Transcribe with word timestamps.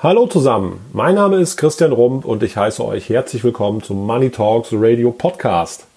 Hallo 0.00 0.28
zusammen, 0.28 0.78
mein 0.92 1.16
Name 1.16 1.38
ist 1.38 1.56
Christian 1.56 1.90
Rump 1.90 2.24
und 2.24 2.44
ich 2.44 2.56
heiße 2.56 2.84
euch 2.84 3.08
herzlich 3.08 3.42
willkommen 3.42 3.82
zum 3.82 4.06
Money 4.06 4.30
Talks 4.30 4.68
Radio 4.70 5.10
Podcast. 5.10 5.88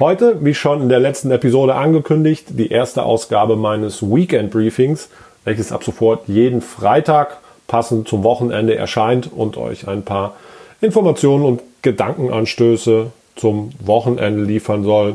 Heute, 0.00 0.44
wie 0.44 0.54
schon 0.54 0.82
in 0.82 0.88
der 0.88 0.98
letzten 0.98 1.30
Episode 1.30 1.76
angekündigt, 1.76 2.46
die 2.48 2.72
erste 2.72 3.04
Ausgabe 3.04 3.54
meines 3.54 4.02
Weekend 4.02 4.50
Briefings, 4.50 5.08
welches 5.44 5.70
ab 5.70 5.84
sofort 5.84 6.26
jeden 6.26 6.62
Freitag 6.62 7.38
passend 7.68 8.08
zum 8.08 8.24
Wochenende 8.24 8.74
erscheint 8.74 9.30
und 9.32 9.56
euch 9.56 9.86
ein 9.86 10.02
paar 10.02 10.34
Informationen 10.80 11.44
und 11.44 11.62
Gedankenanstöße 11.82 13.12
zum 13.36 13.70
Wochenende 13.78 14.42
liefern 14.42 14.82
soll, 14.82 15.14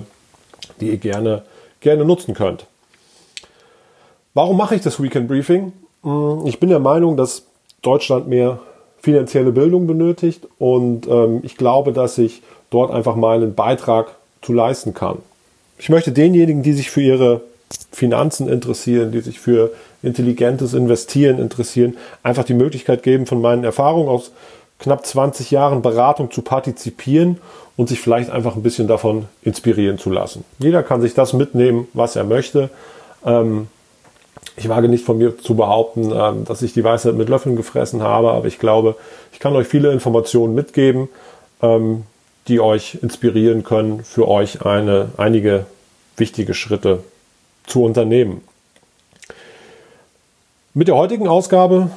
die 0.80 0.92
ihr 0.92 0.98
gerne, 0.98 1.42
gerne 1.82 2.05
nutzen 2.05 2.34
könnt. 2.34 2.68
Warum 4.34 4.55
mache 4.55 4.76
ich 4.76 4.82
das 4.82 5.04
Weekend 5.04 5.28
Briefing? 5.28 5.74
Hm, 6.04 6.44
ich 6.46 6.62
bin 6.62 6.70
der 6.70 6.80
Meinung, 6.80 7.18
dass 7.18 7.46
Deutschland 7.82 8.28
mehr 8.28 8.60
finanzielle 9.00 9.52
Bildung 9.52 9.88
benötigt 9.88 10.47
und 10.57 11.07
ähm, 11.07 11.42
ich 11.43 11.57
glaube, 11.57 11.93
dass 11.93 12.18
ich 12.18 12.42
dort 12.69 12.92
einfach 12.92 13.15
meinen 13.15 13.56
Beitrag 13.56 14.15
zu 14.42 14.54
leisten 14.54 14.93
kann. 14.93 15.19
Ich 15.78 15.89
möchte 15.89 16.11
denjenigen, 16.11 16.64
die 16.64 16.74
sich 16.74 16.89
für 16.89 17.02
ihre 17.02 17.42
Finanzen 17.92 18.50
interessieren, 18.50 19.11
die 19.11 19.19
sich 19.19 19.39
für 19.39 19.71
intelligentes 20.02 20.74
Investieren 20.74 21.39
interessieren, 21.39 21.97
einfach 22.24 22.43
die 22.43 22.54
Möglichkeit 22.54 23.04
geben, 23.04 23.25
von 23.25 23.42
meinen 23.42 23.64
Erfahrungen 23.64 24.10
aus 24.10 24.32
knapp 24.80 25.05
20 25.05 25.52
Jahren 25.52 25.82
Beratung 25.82 26.32
zu 26.32 26.41
partizipieren 26.41 27.38
und 27.75 27.89
sich 27.89 28.00
vielleicht 28.00 28.30
einfach 28.30 28.55
ein 28.55 28.64
bisschen 28.64 28.88
davon 28.88 29.25
inspirieren 29.41 29.97
zu 29.97 30.10
lassen. 30.10 30.44
Jeder 30.60 30.83
kann 30.83 31.02
sich 31.02 31.14
das 31.14 31.33
mitnehmen, 31.33 31.88
was 31.94 32.16
er 32.16 32.23
möchte. 32.23 32.69
Ähm, 33.25 33.67
ich 34.56 34.69
wage 34.69 34.88
nicht 34.88 35.06
von 35.06 35.17
mir 35.17 35.38
zu 35.38 35.56
behaupten, 35.56 36.11
ähm, 36.14 36.45
dass 36.45 36.61
ich 36.61 36.73
die 36.73 36.83
Weisheit 36.83 37.16
mit 37.16 37.30
Löffeln 37.30 37.55
gefressen 37.55 38.02
habe, 38.02 38.31
aber 38.31 38.47
ich 38.47 38.59
glaube, 38.59 38.95
ich 39.33 39.39
kann 39.39 39.55
euch 39.55 39.67
viele 39.67 39.92
Informationen 39.92 40.55
mitgeben, 40.55 41.09
ähm, 41.61 42.03
die 42.47 42.59
euch 42.59 42.99
inspirieren 43.02 43.63
können, 43.63 44.03
für 44.03 44.27
euch 44.27 44.66
eine, 44.66 45.09
einige 45.17 45.66
wichtige 46.16 46.53
Schritte 46.53 47.03
zu 47.66 47.83
unternehmen. 47.83 48.41
Mit 50.73 50.88
der 50.88 50.95
heutigen 50.95 51.27
Ausgabe 51.27 51.89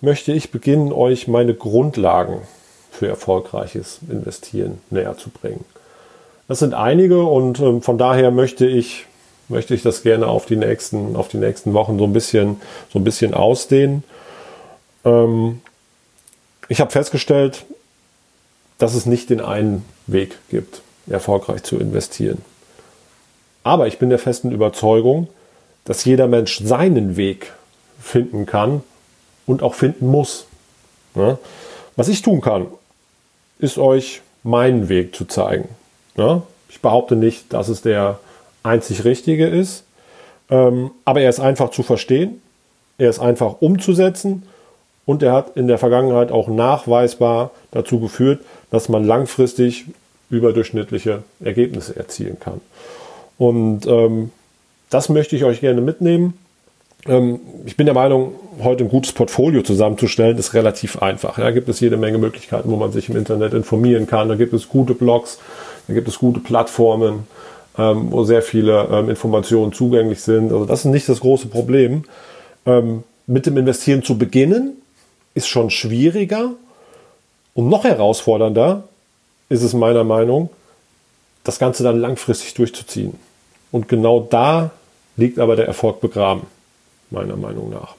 möchte 0.00 0.32
ich 0.32 0.50
beginnen, 0.50 0.92
euch 0.92 1.28
meine 1.28 1.54
Grundlagen 1.54 2.42
für 2.90 3.08
erfolgreiches 3.08 4.00
Investieren 4.08 4.80
näher 4.90 5.16
zu 5.16 5.30
bringen. 5.30 5.64
Das 6.48 6.60
sind 6.60 6.72
einige 6.72 7.22
und 7.22 7.60
ähm, 7.60 7.82
von 7.82 7.98
daher 7.98 8.30
möchte 8.30 8.66
ich 8.66 9.06
möchte 9.48 9.74
ich 9.74 9.82
das 9.82 10.02
gerne 10.02 10.26
auf 10.26 10.46
die 10.46 10.56
nächsten, 10.56 11.16
auf 11.16 11.28
die 11.28 11.38
nächsten 11.38 11.72
Wochen 11.72 11.98
so 11.98 12.04
ein 12.04 12.12
bisschen, 12.12 12.60
so 12.92 12.98
ein 12.98 13.04
bisschen 13.04 13.34
ausdehnen. 13.34 14.04
Ähm, 15.04 15.60
ich 16.68 16.80
habe 16.80 16.90
festgestellt, 16.90 17.64
dass 18.78 18.94
es 18.94 19.06
nicht 19.06 19.30
den 19.30 19.40
einen 19.40 19.84
Weg 20.06 20.38
gibt, 20.50 20.82
erfolgreich 21.08 21.62
zu 21.62 21.78
investieren. 21.78 22.42
Aber 23.64 23.86
ich 23.86 23.98
bin 23.98 24.10
der 24.10 24.18
festen 24.18 24.52
Überzeugung, 24.52 25.28
dass 25.84 26.04
jeder 26.04 26.28
Mensch 26.28 26.60
seinen 26.62 27.16
Weg 27.16 27.52
finden 28.00 28.46
kann 28.46 28.82
und 29.46 29.62
auch 29.62 29.74
finden 29.74 30.06
muss. 30.06 30.46
Ja? 31.14 31.38
Was 31.96 32.08
ich 32.08 32.22
tun 32.22 32.40
kann, 32.40 32.66
ist 33.58 33.78
euch 33.78 34.20
meinen 34.42 34.88
Weg 34.88 35.16
zu 35.16 35.24
zeigen. 35.24 35.68
Ja? 36.16 36.42
Ich 36.68 36.80
behaupte 36.80 37.16
nicht, 37.16 37.52
dass 37.52 37.68
es 37.68 37.82
der 37.82 38.20
einzig 38.62 39.04
Richtige 39.04 39.46
ist. 39.46 39.84
Ähm, 40.50 40.90
aber 41.04 41.20
er 41.20 41.30
ist 41.30 41.40
einfach 41.40 41.70
zu 41.70 41.82
verstehen, 41.82 42.40
er 42.96 43.10
ist 43.10 43.18
einfach 43.18 43.60
umzusetzen 43.60 44.44
und 45.04 45.22
er 45.22 45.32
hat 45.32 45.56
in 45.56 45.68
der 45.68 45.78
Vergangenheit 45.78 46.32
auch 46.32 46.48
nachweisbar 46.48 47.50
dazu 47.70 48.00
geführt, 48.00 48.40
dass 48.70 48.88
man 48.88 49.04
langfristig 49.04 49.86
überdurchschnittliche 50.30 51.22
Ergebnisse 51.40 51.96
erzielen 51.96 52.38
kann. 52.40 52.60
Und 53.38 53.86
ähm, 53.86 54.30
das 54.90 55.08
möchte 55.08 55.36
ich 55.36 55.44
euch 55.44 55.60
gerne 55.60 55.80
mitnehmen. 55.80 56.34
Ähm, 57.06 57.40
ich 57.64 57.76
bin 57.76 57.86
der 57.86 57.94
Meinung, 57.94 58.32
heute 58.62 58.84
ein 58.84 58.90
gutes 58.90 59.12
Portfolio 59.12 59.62
zusammenzustellen, 59.62 60.36
ist 60.36 60.54
relativ 60.54 61.00
einfach. 61.00 61.38
Da 61.38 61.50
gibt 61.52 61.68
es 61.68 61.80
jede 61.80 61.96
Menge 61.96 62.18
Möglichkeiten, 62.18 62.70
wo 62.70 62.76
man 62.76 62.92
sich 62.92 63.08
im 63.08 63.16
Internet 63.16 63.54
informieren 63.54 64.06
kann. 64.06 64.28
Da 64.28 64.34
gibt 64.34 64.52
es 64.52 64.68
gute 64.68 64.94
Blogs, 64.94 65.38
da 65.86 65.94
gibt 65.94 66.08
es 66.08 66.18
gute 66.18 66.40
Plattformen 66.40 67.26
ähm, 67.78 68.10
wo 68.10 68.24
sehr 68.24 68.42
viele 68.42 68.88
ähm, 68.90 69.08
Informationen 69.08 69.72
zugänglich 69.72 70.20
sind. 70.20 70.52
Also 70.52 70.64
das 70.64 70.80
ist 70.80 70.86
nicht 70.86 71.08
das 71.08 71.20
große 71.20 71.46
Problem. 71.46 72.04
Ähm, 72.66 73.04
mit 73.26 73.46
dem 73.46 73.56
Investieren 73.56 74.02
zu 74.02 74.18
beginnen 74.18 74.76
ist 75.34 75.48
schon 75.48 75.70
schwieriger 75.70 76.52
und 77.54 77.68
noch 77.68 77.84
herausfordernder 77.84 78.84
ist 79.48 79.62
es 79.62 79.72
meiner 79.72 80.04
Meinung, 80.04 80.50
das 81.44 81.58
Ganze 81.58 81.82
dann 81.82 82.00
langfristig 82.00 82.54
durchzuziehen. 82.54 83.14
Und 83.70 83.88
genau 83.88 84.26
da 84.28 84.70
liegt 85.16 85.38
aber 85.38 85.56
der 85.56 85.66
Erfolg 85.66 86.00
begraben, 86.00 86.42
meiner 87.10 87.36
Meinung 87.36 87.70
nach. 87.70 87.94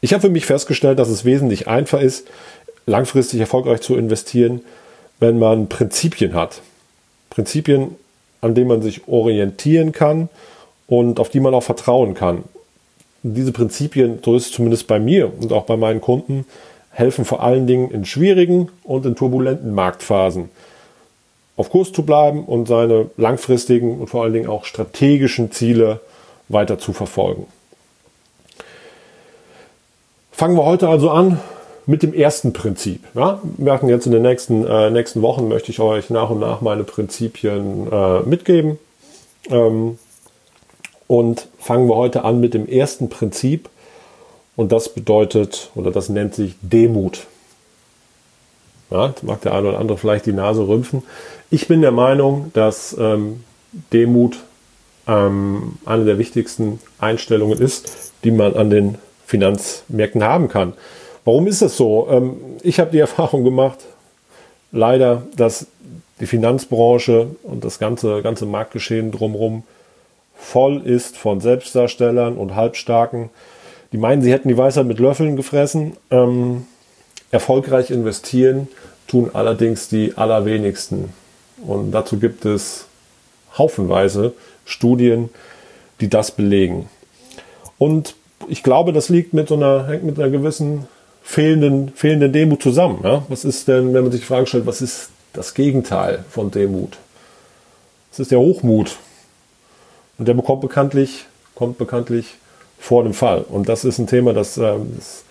Ich 0.00 0.12
habe 0.12 0.20
für 0.20 0.30
mich 0.30 0.46
festgestellt, 0.46 0.98
dass 0.98 1.08
es 1.08 1.24
wesentlich 1.24 1.68
einfacher 1.68 2.02
ist, 2.02 2.28
langfristig 2.86 3.40
erfolgreich 3.40 3.80
zu 3.80 3.96
investieren, 3.96 4.62
wenn 5.18 5.38
man 5.38 5.68
Prinzipien 5.68 6.34
hat. 6.34 6.60
Prinzipien 7.30 7.96
an 8.40 8.54
dem 8.54 8.68
man 8.68 8.82
sich 8.82 9.08
orientieren 9.08 9.92
kann 9.92 10.28
und 10.86 11.20
auf 11.20 11.28
die 11.28 11.40
man 11.40 11.54
auch 11.54 11.62
vertrauen 11.62 12.14
kann. 12.14 12.44
diese 13.22 13.52
Prinzipien, 13.52 14.20
so 14.24 14.36
ist 14.36 14.46
es 14.46 14.52
zumindest 14.52 14.86
bei 14.86 15.00
mir 15.00 15.32
und 15.40 15.52
auch 15.52 15.64
bei 15.64 15.76
meinen 15.76 16.00
Kunden, 16.00 16.46
helfen 16.90 17.24
vor 17.24 17.42
allen 17.42 17.66
Dingen 17.66 17.90
in 17.90 18.04
schwierigen 18.04 18.70
und 18.84 19.04
in 19.04 19.16
turbulenten 19.16 19.74
Marktphasen 19.74 20.48
auf 21.56 21.70
Kurs 21.70 21.92
zu 21.92 22.04
bleiben 22.04 22.44
und 22.44 22.68
seine 22.68 23.10
langfristigen 23.16 23.98
und 23.98 24.08
vor 24.08 24.22
allen 24.22 24.34
Dingen 24.34 24.48
auch 24.48 24.64
strategischen 24.64 25.50
Ziele 25.50 26.00
weiter 26.48 26.78
zu 26.78 26.92
verfolgen. 26.92 27.46
Fangen 30.32 30.56
wir 30.56 30.64
heute 30.64 30.88
also 30.88 31.10
an 31.10 31.40
mit 31.86 32.02
dem 32.02 32.12
ersten 32.12 32.52
Prinzip. 32.52 33.04
Ja, 33.14 33.40
wir 33.42 33.64
merken 33.64 33.88
jetzt 33.88 34.06
in 34.06 34.12
den 34.12 34.22
nächsten, 34.22 34.66
äh, 34.66 34.90
nächsten 34.90 35.22
Wochen 35.22 35.48
möchte 35.48 35.70
ich 35.70 35.80
euch 35.80 36.10
nach 36.10 36.30
und 36.30 36.40
nach 36.40 36.60
meine 36.60 36.84
Prinzipien 36.84 37.90
äh, 37.90 38.20
mitgeben. 38.20 38.78
Ähm, 39.48 39.98
und 41.06 41.46
fangen 41.58 41.88
wir 41.88 41.94
heute 41.94 42.24
an 42.24 42.40
mit 42.40 42.54
dem 42.54 42.66
ersten 42.68 43.08
Prinzip. 43.08 43.68
Und 44.56 44.72
das 44.72 44.88
bedeutet, 44.88 45.70
oder 45.74 45.90
das 45.90 46.08
nennt 46.08 46.34
sich 46.34 46.56
Demut. 46.60 47.26
Ja, 48.90 49.14
mag 49.22 49.40
der 49.42 49.54
eine 49.54 49.68
oder 49.68 49.78
andere 49.78 49.98
vielleicht 49.98 50.26
die 50.26 50.32
Nase 50.32 50.66
rümpfen. 50.66 51.02
Ich 51.50 51.68
bin 51.68 51.82
der 51.82 51.92
Meinung, 51.92 52.50
dass 52.54 52.96
ähm, 52.98 53.44
Demut 53.92 54.38
ähm, 55.06 55.78
eine 55.84 56.04
der 56.04 56.18
wichtigsten 56.18 56.80
Einstellungen 56.98 57.60
ist, 57.60 58.12
die 58.24 58.30
man 58.30 58.54
an 58.54 58.70
den 58.70 58.96
Finanzmärkten 59.26 60.24
haben 60.24 60.48
kann. 60.48 60.72
Warum 61.26 61.48
ist 61.48 61.60
das 61.60 61.76
so? 61.76 62.06
Ähm, 62.10 62.36
ich 62.62 62.80
habe 62.80 62.92
die 62.92 62.98
Erfahrung 63.00 63.44
gemacht, 63.44 63.80
leider, 64.72 65.24
dass 65.36 65.66
die 66.20 66.26
Finanzbranche 66.26 67.26
und 67.42 67.64
das 67.64 67.78
ganze, 67.78 68.22
ganze 68.22 68.46
Marktgeschehen 68.46 69.12
drumherum 69.12 69.64
voll 70.34 70.80
ist 70.82 71.16
von 71.16 71.40
Selbstdarstellern 71.40 72.36
und 72.36 72.54
Halbstarken, 72.54 73.30
die 73.92 73.98
meinen, 73.98 74.22
sie 74.22 74.32
hätten 74.32 74.48
die 74.48 74.56
Weisheit 74.56 74.86
mit 74.86 74.98
Löffeln 74.98 75.36
gefressen. 75.36 75.96
Ähm, 76.10 76.66
erfolgreich 77.30 77.90
investieren 77.90 78.68
tun 79.08 79.30
allerdings 79.32 79.88
die 79.88 80.16
allerwenigsten. 80.16 81.12
Und 81.66 81.90
dazu 81.90 82.18
gibt 82.18 82.44
es 82.44 82.86
haufenweise 83.58 84.32
Studien, 84.64 85.30
die 86.00 86.08
das 86.08 86.30
belegen. 86.30 86.88
Und 87.78 88.14
ich 88.48 88.62
glaube, 88.62 88.92
das 88.92 89.08
liegt 89.08 89.32
mit 89.32 89.48
so 89.48 89.54
einer, 89.54 89.88
hängt 89.88 90.04
mit 90.04 90.18
einer 90.18 90.30
gewissen 90.30 90.86
fehlenden, 91.26 91.90
fehlenden 91.94 92.32
Demut 92.32 92.62
zusammen. 92.62 93.00
Ja? 93.02 93.24
Was 93.28 93.44
ist 93.44 93.66
denn, 93.66 93.92
wenn 93.92 94.04
man 94.04 94.12
sich 94.12 94.20
die 94.20 94.26
Frage 94.26 94.46
stellt, 94.46 94.64
was 94.64 94.80
ist 94.80 95.10
das 95.32 95.54
Gegenteil 95.54 96.24
von 96.30 96.52
Demut? 96.52 96.98
Es 98.12 98.20
ist 98.20 98.30
der 98.30 98.38
Hochmut. 98.38 98.96
Und 100.18 100.28
der 100.28 100.34
bekommt 100.34 100.62
bekanntlich, 100.62 101.26
kommt 101.56 101.78
bekanntlich 101.78 102.36
vor 102.78 103.02
dem 103.02 103.12
Fall. 103.12 103.44
Und 103.46 103.68
das 103.68 103.84
ist 103.84 103.98
ein 103.98 104.06
Thema, 104.06 104.32
das, 104.32 104.56
äh, 104.56 104.76
das 104.96 105.24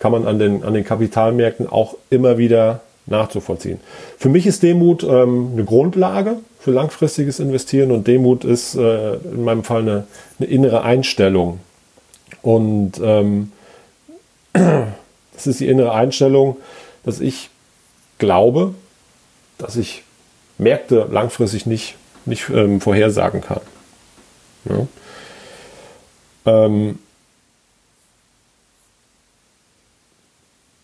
kann 0.00 0.10
man 0.10 0.26
an 0.26 0.40
den, 0.40 0.64
an 0.64 0.74
den 0.74 0.84
Kapitalmärkten 0.84 1.68
auch 1.68 1.94
immer 2.10 2.36
wieder 2.36 2.80
nachzuvollziehen. 3.06 3.78
Für 4.18 4.28
mich 4.28 4.44
ist 4.44 4.64
Demut 4.64 5.04
ähm, 5.04 5.50
eine 5.52 5.64
Grundlage 5.64 6.38
für 6.58 6.72
langfristiges 6.72 7.38
Investieren 7.38 7.92
und 7.92 8.08
Demut 8.08 8.44
ist 8.44 8.74
äh, 8.74 9.14
in 9.14 9.44
meinem 9.44 9.62
Fall 9.62 9.82
eine, 9.82 10.06
eine 10.40 10.48
innere 10.48 10.82
Einstellung. 10.82 11.60
Und 12.42 13.00
ähm, 13.02 13.52
Das 15.38 15.46
ist 15.46 15.60
die 15.60 15.68
innere 15.68 15.92
Einstellung, 15.92 16.56
dass 17.04 17.20
ich 17.20 17.48
glaube, 18.18 18.74
dass 19.56 19.76
ich 19.76 20.02
Märkte 20.58 21.06
langfristig 21.08 21.64
nicht, 21.64 21.94
nicht 22.24 22.50
ähm, 22.50 22.80
vorhersagen 22.80 23.40
kann. 23.40 23.60
Ja. 24.64 24.86
Ähm, 26.66 26.98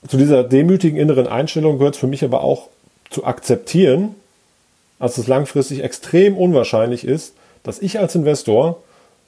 zu 0.06 0.16
dieser 0.16 0.44
demütigen 0.44 0.96
inneren 0.96 1.26
Einstellung 1.26 1.78
gehört 1.78 1.96
es 1.96 2.00
für 2.00 2.06
mich 2.06 2.22
aber 2.22 2.44
auch 2.44 2.68
zu 3.10 3.24
akzeptieren, 3.24 4.14
dass 5.00 5.18
es 5.18 5.26
langfristig 5.26 5.82
extrem 5.82 6.36
unwahrscheinlich 6.36 7.04
ist, 7.04 7.34
dass 7.64 7.80
ich 7.80 7.98
als 7.98 8.14
Investor 8.14 8.80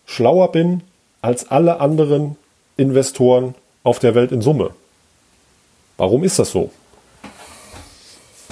schlauer 0.07 0.53
bin 0.53 0.83
als 1.21 1.51
alle 1.51 1.81
anderen 1.81 2.37
Investoren 2.77 3.57
auf 3.83 3.99
der 3.99 4.15
Welt 4.15 4.31
in 4.31 4.41
Summe. 4.41 4.71
Warum 5.97 6.25
ist 6.25 6.39
das 6.39 6.51
so? 6.51 6.71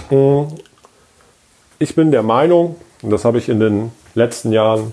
Hm, 0.09 0.49
ich 1.79 1.95
bin 1.95 2.11
der 2.11 2.23
Meinung, 2.23 2.77
und 3.03 3.11
das 3.11 3.25
habe 3.25 3.39
ich 3.39 3.49
in 3.49 3.61
den 3.61 3.93
letzten 4.15 4.53
Jahren, 4.53 4.93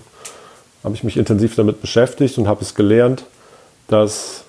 habe 0.84 0.94
ich 0.94 1.04
mich 1.04 1.16
intensiv 1.16 1.54
damit 1.54 1.80
beschäftigt 1.80 2.38
und 2.38 2.48
habe 2.48 2.62
es 2.62 2.74
gelernt, 2.74 3.24
dass 3.88 4.44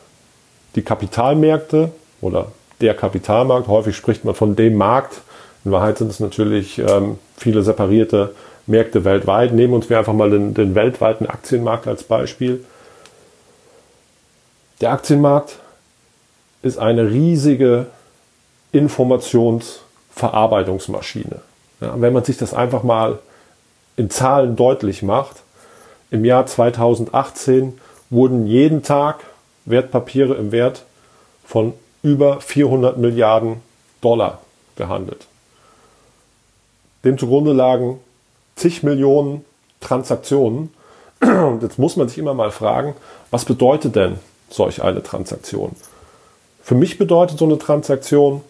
die 0.76 0.82
Kapitalmärkte 0.82 1.92
oder 2.22 2.52
der 2.82 2.96
Kapitalmarkt, 2.96 3.68
häufig 3.68 3.96
spricht 3.96 4.26
man 4.26 4.36
von 4.36 4.56
dem 4.56 4.76
Markt, 4.76 5.22
in 5.64 5.72
Wahrheit 5.72 5.98
sind 5.98 6.10
es 6.10 6.20
natürlich 6.20 6.80
ähm, 6.80 7.18
viele 7.38 7.64
separierte 7.64 8.36
Märkte 8.66 9.06
weltweit. 9.06 9.54
Nehmen 9.54 9.74
uns 9.74 9.90
wir 9.90 9.98
einfach 9.98 10.14
mal 10.14 10.30
den, 10.30 10.54
den 10.54 10.76
weltweiten 10.76 11.26
Aktienmarkt 11.26 11.88
als 11.88 12.04
Beispiel. 12.04 12.66
Der 14.82 14.92
Aktienmarkt 14.92 15.60
ist 16.64 16.80
eine 16.80 17.12
riesige 17.12 17.86
Informationsverarbeitungsmaschine. 18.72 21.42
Ja, 21.80 22.02
wenn 22.02 22.14
man 22.14 22.24
sich 22.24 22.38
das 22.38 22.56
einfach 22.56 22.82
mal 22.82 23.20
in 23.98 24.10
Zahlen 24.10 24.56
deutlich 24.56 25.04
macht, 25.04 25.44
im 26.10 26.26
Jahr 26.26 26.48
2018 26.48 27.80
wurden 28.10 28.48
jeden 28.48 28.82
Tag 28.82 29.20
Wertpapiere 29.66 30.36
im 30.36 30.52
Wert 30.52 30.84
von 31.46 31.74
über 32.02 32.42
400 32.42 32.98
Milliarden 32.98 33.62
Dollar 34.02 34.42
gehandelt. 34.76 35.28
Dem 37.04 37.18
zugrunde 37.18 37.54
lagen 37.54 38.00
zig 38.56 38.84
Millionen 38.84 39.44
Transaktionen. 39.80 40.72
Und 41.22 41.64
jetzt 41.64 41.80
muss 41.80 41.96
man 41.96 42.10
sich 42.10 42.18
immer 42.18 42.34
mal 42.34 42.52
fragen, 42.52 42.96
was 43.32 43.46
bedeutet 43.46 43.96
denn 43.96 44.20
solch 44.50 44.84
eine 44.84 45.02
Transaktion? 45.04 45.74
Für 46.64 46.76
mich 46.76 46.98
bedeutet 46.98 47.38
so 47.38 47.46
eine 47.46 47.58
Transaktion, 47.58 48.42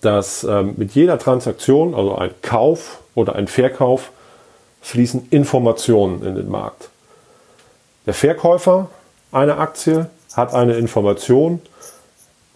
dass 0.00 0.42
ähm, 0.42 0.74
mit 0.76 0.92
jeder 0.92 1.18
Transaktion, 1.18 1.94
also 1.94 2.16
ein 2.16 2.30
Kauf 2.42 3.00
oder 3.14 3.36
ein 3.36 3.46
Verkauf, 3.46 4.10
fließen 4.82 5.28
Informationen 5.30 6.26
in 6.26 6.34
den 6.34 6.50
Markt. 6.50 6.90
Der 8.06 8.14
Verkäufer 8.14 8.90
einer 9.30 9.58
Aktie 9.58 10.10
hat 10.34 10.52
eine 10.52 10.74
Information, 10.74 11.62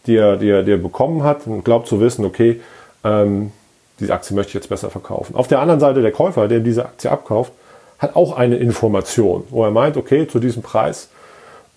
die 0.07 0.17
er, 0.17 0.37
die 0.37 0.51
er, 0.51 0.65
die 0.65 0.73
er 0.73 0.79
bekommen 0.79 1.23
hat 1.23 1.47
und 1.47 1.65
glaubt 1.65 1.87
zu 1.87 2.01
wissen, 2.01 2.25
okay, 2.25 2.61
ähm, 3.05 3.53
diese 4.01 4.13
Aktie 4.13 4.35
möchte 4.35 4.51
ich 4.51 4.55
jetzt 4.55 4.69
besser 4.69 4.91
verkaufen. 4.91 5.37
Auf 5.37 5.47
der 5.47 5.61
anderen 5.61 5.81
Seite 5.81 6.03
der 6.03 6.13
Käufer, 6.13 6.49
der 6.49 6.61
diese 6.61 6.85
Aktie 6.85 7.11
abkauft, 7.11 7.53
hat 7.99 8.17
auch 8.17 8.37
eine 8.37 8.57
Information, 8.57 9.45
wo 9.51 9.65
er 9.65 9.71
meint, 9.71 9.97
okay, 9.97 10.27
zu 10.27 10.41
diesem 10.41 10.63
Preis 10.63 11.09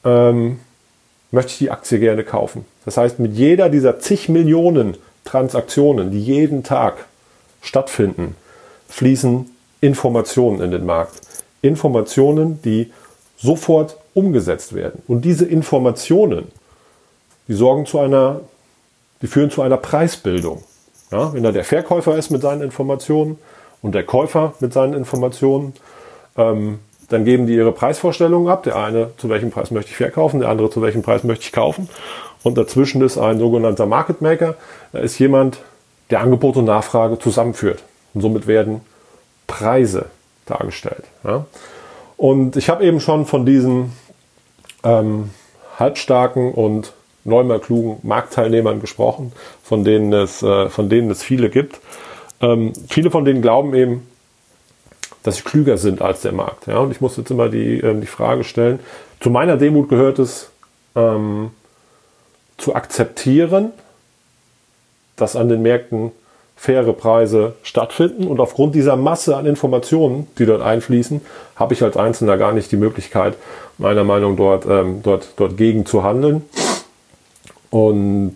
ähm, 0.04 0.60
möchte 1.32 1.52
ich 1.52 1.58
die 1.58 1.72
Aktie 1.72 2.00
gerne 2.00 2.24
kaufen. 2.24 2.66
Das 2.86 2.98
heißt, 2.98 3.20
mit 3.20 3.34
jeder 3.34 3.70
dieser 3.70 4.00
zig 4.00 4.30
Millionen 4.30 4.98
Transaktionen, 5.24 6.12
die 6.12 6.22
jeden 6.22 6.64
Tag 6.64 7.06
stattfinden, 7.62 8.36
fließen 8.90 9.50
Informationen 9.80 10.62
in 10.62 10.72
den 10.72 10.86
Markt. 10.86 11.22
Informationen, 11.62 12.62
die 12.64 12.92
sofort 13.38 13.98
umgesetzt 14.14 14.74
werden. 14.74 15.02
Und 15.08 15.24
diese 15.24 15.46
Informationen, 15.46 16.52
die 17.48 17.54
sorgen 17.54 17.86
zu 17.86 18.00
einer, 18.00 18.42
die 19.22 19.28
führen 19.28 19.52
zu 19.52 19.62
einer 19.62 19.78
Preisbildung. 19.78 20.64
Ja, 21.12 21.34
wenn 21.34 21.44
da 21.44 21.52
der 21.52 21.64
Verkäufer 21.64 22.18
ist 22.18 22.30
mit 22.30 22.42
seinen 22.42 22.62
Informationen 22.62 23.38
und 23.82 23.94
der 23.94 24.04
Käufer 24.04 24.54
mit 24.60 24.74
seinen 24.74 24.94
Informationen, 24.94 25.74
ähm, 26.38 26.80
dann 27.12 27.26
geben 27.26 27.48
die 27.48 27.56
ihre 27.56 27.72
Preisvorstellungen 27.72 28.50
ab. 28.50 28.64
Der 28.64 28.76
eine, 28.76 29.12
zu 29.18 29.30
welchem 29.30 29.52
Preis 29.52 29.72
möchte 29.72 29.92
ich 29.92 29.98
verkaufen, 29.98 30.40
der 30.40 30.50
andere, 30.50 30.70
zu 30.70 30.82
welchem 30.82 31.02
Preis 31.02 31.24
möchte 31.24 31.46
ich 31.46 31.52
kaufen. 31.52 31.90
Und 32.44 32.58
dazwischen 32.58 33.02
ist 33.02 33.18
ein 33.18 33.40
sogenannter 33.40 33.86
Market 33.86 34.22
Maker. 34.22 34.56
Da 34.94 35.00
ist 35.00 35.20
jemand, 35.20 35.60
der 36.10 36.22
Angebot 36.22 36.58
und 36.58 36.66
Nachfrage 36.66 37.20
zusammenführt. 37.20 37.84
Und 38.14 38.22
somit 38.22 38.48
werden 38.48 38.82
Preise 39.48 40.06
dargestellt. 40.46 41.04
Ja. 41.24 41.46
Und 42.18 42.56
ich 42.56 42.70
habe 42.70 42.84
eben 42.84 43.00
schon 43.00 43.26
von 43.26 43.46
diesen 43.46 43.94
ähm, 44.84 45.32
halbstarken 45.78 46.52
und 46.52 46.94
neunmal 47.24 47.60
klugen 47.60 47.98
Marktteilnehmern 48.04 48.82
gesprochen, 48.82 49.32
von 49.64 49.84
denen 49.84 50.12
es, 50.14 50.42
äh, 50.42 50.70
von 50.70 50.90
denen 50.90 51.12
es 51.12 51.24
viele 51.24 51.50
gibt. 51.50 51.80
Ähm, 52.42 52.74
viele 52.90 53.12
von 53.12 53.26
denen 53.26 53.42
glauben 53.42 53.74
eben, 53.74 54.08
dass 55.24 55.38
sie 55.38 55.44
klüger 55.44 55.78
sind 55.78 56.02
als 56.02 56.22
der 56.22 56.32
Markt. 56.32 56.68
Ja? 56.68 56.80
Und 56.80 56.92
ich 56.92 57.02
muss 57.02 57.18
jetzt 57.18 57.32
immer 57.32 57.50
die, 57.50 57.80
ähm, 57.80 58.02
die 58.02 58.08
Frage 58.08 58.44
stellen, 58.44 58.80
zu 59.20 59.30
meiner 59.30 59.58
Demut 59.58 59.90
gehört 59.90 60.20
es, 60.20 60.50
ähm, 60.96 61.52
zu 62.58 62.76
akzeptieren, 62.76 63.72
dass 65.16 65.36
an 65.36 65.50
den 65.50 65.62
Märkten 65.62 66.12
faire 66.56 66.94
Preise 66.94 67.54
stattfinden. 67.64 68.28
Und 68.28 68.40
aufgrund 68.40 68.76
dieser 68.76 68.96
Masse 68.96 69.36
an 69.36 69.46
Informationen, 69.46 70.28
die 70.38 70.46
dort 70.46 70.62
einfließen, 70.62 71.22
habe 71.56 71.74
ich 71.74 71.84
als 71.84 71.98
Einzelner 71.98 72.38
gar 72.38 72.52
nicht 72.52 72.72
die 72.72 72.78
Möglichkeit, 72.78 73.36
meiner 73.80 74.04
Meinung 74.04 74.38
dort, 74.38 74.66
ähm, 74.68 75.02
dort, 75.02 75.30
dort 75.38 75.58
gegen 75.58 75.86
zu 75.86 76.04
handeln. 76.04 76.44
Und 77.72 78.34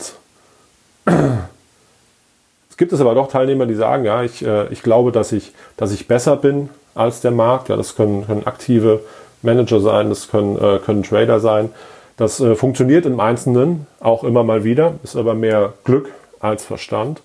es 2.76 2.78
gibt 2.78 2.92
es 2.92 3.00
aber 3.00 3.16
doch 3.16 3.30
Teilnehmer, 3.30 3.68
die 3.68 3.74
sagen, 3.74 4.04
ja, 4.04 4.22
ich, 4.22 4.46
äh, 4.46 4.68
ich 4.68 4.84
glaube, 4.84 5.14
dass 5.14 5.32
ich, 5.32 5.54
dass 5.78 5.94
ich 5.94 6.10
besser 6.10 6.36
bin 6.36 6.70
als 6.94 7.22
der 7.22 7.32
Markt. 7.32 7.70
Ja, 7.70 7.78
das 7.78 7.96
können, 7.96 8.26
können 8.26 8.46
aktive 8.46 9.00
Manager 9.42 9.80
sein, 9.80 10.10
das 10.10 10.28
können, 10.28 10.58
äh, 10.58 10.80
können 10.80 11.04
Trader 11.04 11.40
sein. 11.40 11.70
Das 12.18 12.42
äh, 12.42 12.54
funktioniert 12.54 13.06
im 13.06 13.22
Einzelnen 13.22 13.88
auch 14.02 14.26
immer 14.26 14.44
mal 14.44 14.66
wieder, 14.66 14.96
ist 15.06 15.16
aber 15.16 15.36
mehr 15.36 15.72
Glück 15.86 16.12
als 16.42 16.66
Verstand. 16.66 17.22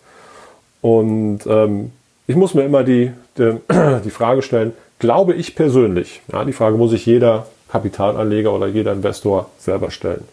Und 0.82 1.40
ähm, 1.48 1.90
ich 2.28 2.36
muss 2.36 2.54
mir 2.54 2.62
immer 2.62 2.84
die, 2.84 3.10
die, 3.36 3.56
die 4.04 4.10
Frage 4.10 4.42
stellen, 4.42 4.72
glaube 5.00 5.34
ich 5.34 5.56
persönlich, 5.56 6.22
ja, 6.32 6.44
die 6.44 6.52
Frage 6.52 6.76
muss 6.76 6.92
sich 6.92 7.04
jeder 7.06 7.46
Kapitalanleger 7.72 8.52
oder 8.52 8.68
jeder 8.68 8.92
Investor 8.92 9.50
selber 9.58 9.90
stellen 9.90 10.24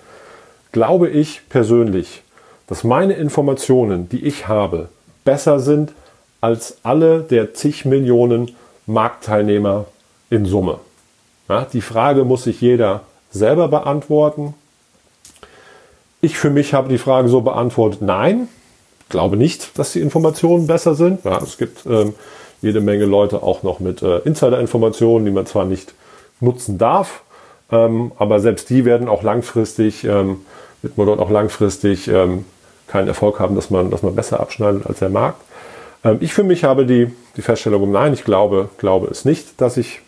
glaube 0.71 1.09
ich 1.09 1.41
persönlich, 1.49 2.21
dass 2.67 2.83
meine 2.83 3.13
Informationen, 3.13 4.09
die 4.09 4.25
ich 4.25 4.47
habe, 4.47 4.89
besser 5.27 5.59
sind 5.59 5.91
als 6.39 6.77
alle 6.83 7.19
der 7.19 7.53
zig 7.53 7.83
Millionen 7.83 8.55
Marktteilnehmer 8.85 9.85
in 10.29 10.45
Summe. 10.45 10.79
Ja, 11.49 11.67
die 11.71 11.81
Frage 11.81 12.23
muss 12.23 12.45
sich 12.45 12.61
jeder 12.61 13.01
selber 13.29 13.67
beantworten. 13.67 14.53
Ich 16.21 16.37
für 16.37 16.49
mich 16.49 16.73
habe 16.73 16.87
die 16.87 16.97
Frage 16.97 17.27
so 17.27 17.41
beantwortet, 17.41 18.01
nein, 18.01 18.47
glaube 19.09 19.35
nicht, 19.35 19.77
dass 19.77 19.91
die 19.91 19.99
Informationen 19.99 20.65
besser 20.65 20.95
sind. 20.95 21.25
Ja, 21.25 21.39
es 21.43 21.57
gibt 21.57 21.85
ähm, 21.85 22.13
jede 22.61 22.79
Menge 22.79 23.03
Leute 23.03 23.43
auch 23.43 23.63
noch 23.63 23.81
mit 23.81 24.01
äh, 24.01 24.19
Insider-Informationen, 24.19 25.25
die 25.25 25.31
man 25.31 25.45
zwar 25.45 25.65
nicht 25.65 25.93
nutzen 26.39 26.77
darf, 26.77 27.23
ähm, 27.69 28.13
aber 28.17 28.39
selbst 28.39 28.69
die 28.69 28.85
werden 28.85 29.09
auch 29.09 29.23
langfristig 29.23 30.05
ähm, 30.05 30.45
wird 30.81 30.97
man 30.97 31.07
dort 31.07 31.19
auch 31.19 31.31
langfristig 31.31 32.07
ähm, 32.07 32.45
keinen 32.87 33.07
Erfolg 33.07 33.39
haben, 33.39 33.55
dass 33.55 33.69
man, 33.69 33.91
dass 33.91 34.03
man 34.03 34.15
besser 34.15 34.39
abschneidet 34.39 34.85
als 34.85 34.99
der 34.99 35.09
Markt. 35.09 35.41
Ähm, 36.03 36.17
ich 36.21 36.33
für 36.33 36.43
mich 36.43 36.63
habe 36.63 36.85
die, 36.85 37.11
die 37.35 37.41
Feststellung, 37.41 37.91
nein, 37.91 38.13
ich 38.13 38.23
glaube, 38.23 38.69
glaube 38.77 39.07
es 39.07 39.25
nicht, 39.25 39.59
dass 39.61 39.77
ich, 39.77 40.01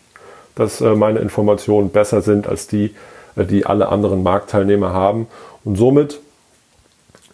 dass 0.54 0.80
äh, 0.80 0.94
meine 0.94 1.20
Informationen 1.20 1.90
besser 1.90 2.22
sind 2.22 2.46
als 2.46 2.66
die, 2.66 2.94
äh, 3.36 3.44
die 3.44 3.66
alle 3.66 3.88
anderen 3.88 4.22
Marktteilnehmer 4.22 4.92
haben. 4.92 5.26
Und 5.64 5.76
somit 5.76 6.20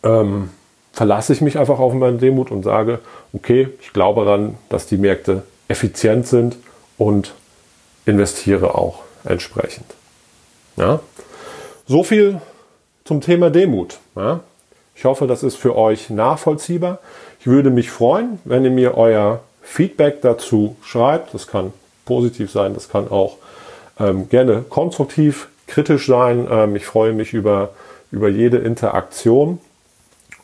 ähm, 0.02 0.50
verlasse 0.92 1.32
ich 1.32 1.40
mich 1.40 1.58
einfach 1.58 1.78
auf 1.78 1.92
meine 1.92 2.18
Demut 2.18 2.50
und 2.50 2.62
sage, 2.62 3.00
okay, 3.32 3.68
ich 3.80 3.92
glaube 3.92 4.24
daran, 4.24 4.56
dass 4.68 4.86
die 4.86 4.96
Märkte 4.96 5.42
effizient 5.68 6.26
sind 6.26 6.56
und 6.96 7.34
investiere 8.06 8.74
auch 8.74 9.02
entsprechend. 9.24 9.86
Ja? 10.76 11.00
So 11.86 12.02
viel 12.02 12.40
zum 13.04 13.20
Thema 13.20 13.50
Demut. 13.50 13.98
Ja? 14.14 14.40
Ich 14.96 15.04
hoffe, 15.04 15.26
das 15.26 15.42
ist 15.42 15.56
für 15.56 15.76
euch 15.76 16.08
nachvollziehbar. 16.08 16.98
Ich 17.38 17.46
würde 17.46 17.70
mich 17.70 17.90
freuen, 17.90 18.40
wenn 18.44 18.64
ihr 18.64 18.70
mir 18.70 18.96
euer 18.96 19.40
Feedback 19.62 20.22
dazu 20.22 20.76
schreibt. 20.82 21.34
Das 21.34 21.46
kann 21.46 21.72
positiv 22.06 22.50
sein, 22.50 22.72
das 22.72 22.88
kann 22.88 23.10
auch 23.10 23.36
ähm, 24.00 24.28
gerne 24.30 24.64
konstruktiv, 24.68 25.48
kritisch 25.66 26.06
sein. 26.06 26.48
Ähm, 26.50 26.76
ich 26.76 26.86
freue 26.86 27.12
mich 27.12 27.34
über, 27.34 27.70
über 28.10 28.28
jede 28.28 28.56
Interaktion. 28.56 29.60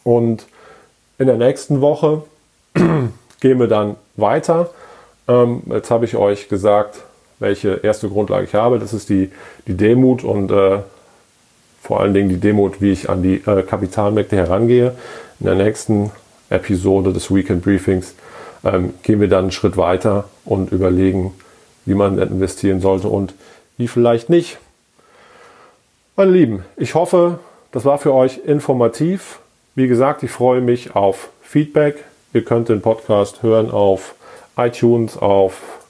Und 0.05 0.47
in 1.19 1.29
der 1.29 1.39
nächsten 1.39 1.81
Woche 1.81 2.25
gehen 3.41 3.59
wir 3.59 3.69
dann 3.69 3.97
weiter. 4.17 4.71
Ähm, 5.29 5.63
jetzt 5.71 5.91
habe 5.91 6.05
ich 6.05 6.17
euch 6.17 6.49
gesagt, 6.49 6.99
welche 7.39 7.81
erste 7.83 8.09
Grundlage 8.09 8.45
ich 8.45 8.55
habe. 8.55 8.79
Das 8.79 8.93
ist 8.93 9.09
die, 9.09 9.31
die 9.67 9.77
Demut 9.77 10.25
und 10.25 10.51
äh, 10.51 10.81
vor 11.83 12.01
allen 12.01 12.15
Dingen 12.15 12.29
die 12.29 12.39
Demut, 12.39 12.81
wie 12.81 12.93
ich 12.93 13.11
an 13.11 13.23
die 13.23 13.43
äh, 13.45 13.62
Kapitalmärkte 13.62 14.37
herangehe. 14.37 14.95
In 15.41 15.47
der 15.47 15.57
nächsten 15.57 16.12
Episode 16.49 17.12
des 17.12 17.35
Weekend 17.35 17.62
Briefings 17.62 18.15
ähm, 18.65 18.95
gehen 19.03 19.21
wir 19.21 19.29
dann 19.29 19.45
einen 19.45 19.53
Schritt 19.53 19.77
weiter 19.77 20.25
und 20.45 20.71
überlegen, 20.71 21.35
wie 21.85 21.95
man 21.95 22.19
investieren 22.19 22.81
sollte 22.81 23.09
und 23.09 23.35
wie 23.77 23.89
vielleicht 23.89 24.31
nicht. 24.31 24.59
Meine 26.15 26.31
Lieben, 26.31 26.65
ich 26.77 26.95
hoffe, 26.95 27.41
das 27.73 27.85
war 27.85 27.99
für 27.99 28.15
euch 28.15 28.39
informativ. 28.45 29.41
Wie 29.75 29.89
gesagt, 29.89 30.23
ich 30.23 30.31
freue 30.31 30.61
mich 30.61 30.95
auf 30.95 31.31
Feedback. 31.43 32.05
Ihr 32.33 32.45
könnt 32.45 32.69
den 32.69 32.83
Podcast 32.83 33.43
hören 33.43 33.71
auf 33.71 34.15
iTunes, 34.57 35.17
auf 35.17 35.82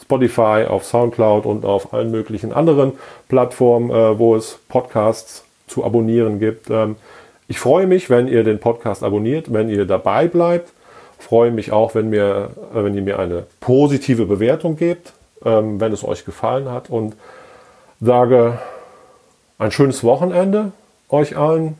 Spotify, 0.00 0.64
auf 0.68 0.84
Soundcloud 0.84 1.44
und 1.44 1.64
auf 1.64 1.92
allen 1.92 2.10
möglichen 2.10 2.52
anderen 2.52 2.92
Plattformen, 3.28 3.90
äh, 3.90 4.18
wo 4.18 4.36
es 4.36 4.58
Podcasts 4.68 5.44
zu 5.66 5.84
abonnieren 5.84 6.38
gibt. 6.38 6.70
Ähm, 6.70 6.96
ich 7.48 7.58
freue 7.58 7.86
mich, 7.86 8.10
wenn 8.10 8.28
ihr 8.28 8.44
den 8.44 8.60
Podcast 8.60 9.02
abonniert, 9.02 9.52
wenn 9.52 9.68
ihr 9.68 9.86
dabei 9.86 10.28
bleibt. 10.28 10.72
Freue 11.18 11.50
mich 11.50 11.72
auch, 11.72 11.94
wenn, 11.94 12.10
mir, 12.10 12.50
äh, 12.74 12.84
wenn 12.84 12.94
ihr 12.94 13.02
mir 13.02 13.18
eine 13.18 13.46
positive 13.60 14.26
Bewertung 14.26 14.76
gebt, 14.76 15.12
ähm, 15.44 15.80
wenn 15.80 15.92
es 15.92 16.04
euch 16.04 16.24
gefallen 16.24 16.70
hat 16.70 16.90
und 16.90 17.16
sage 18.00 18.58
ein 19.58 19.72
schönes 19.72 20.04
Wochenende 20.04 20.72
euch 21.08 21.36
allen. 21.36 21.78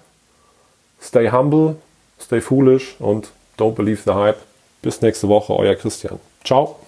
Stay 1.01 1.31
humble, 1.31 1.77
stay 2.21 2.41
foolish 2.41 2.97
und 2.99 3.31
don't 3.59 3.75
believe 3.75 4.03
the 4.05 4.15
hype. 4.15 4.39
Bis 4.83 5.01
nächste 5.01 5.29
Woche, 5.29 5.55
euer 5.55 5.75
Christian. 5.75 6.19
Ciao. 6.45 6.88